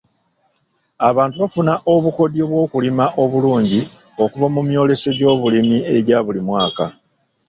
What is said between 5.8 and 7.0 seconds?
egya buli mwaka.